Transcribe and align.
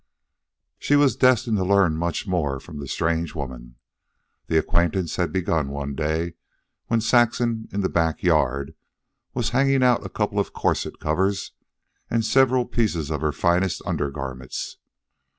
She 0.79 0.95
was 0.95 1.15
destined 1.15 1.57
to 1.57 1.63
learn 1.63 1.95
much 1.95 2.23
from 2.23 2.79
the 2.79 2.87
strange 2.87 3.35
woman. 3.35 3.75
The 4.47 4.57
acquaintance 4.57 5.17
had 5.17 5.31
begun 5.31 5.69
one 5.69 5.93
day 5.93 6.33
when 6.87 7.01
Saxon, 7.01 7.69
in 7.71 7.81
the 7.81 7.87
back 7.87 8.23
yard, 8.23 8.73
was 9.35 9.51
hanging 9.51 9.83
out 9.83 10.03
a 10.03 10.09
couple 10.09 10.39
of 10.39 10.53
corset 10.53 10.97
covers 10.99 11.51
and 12.09 12.25
several 12.25 12.65
pieces 12.65 13.11
of 13.11 13.21
her 13.21 13.31
finest 13.31 13.83
undergarments. 13.85 14.77